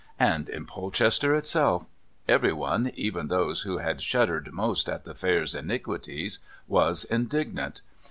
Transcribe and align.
And 0.19 0.49
in 0.49 0.65
Polchester 0.65 1.35
itself! 1.35 1.85
Everyone 2.27 2.91
even 2.95 3.27
those 3.27 3.61
who 3.61 3.77
had 3.77 4.01
shuddered 4.01 4.51
most 4.51 4.89
at 4.89 5.03
the 5.03 5.13
fair's 5.13 5.53
iniquities 5.53 6.39
was 6.67 7.03
indignant. 7.03 7.81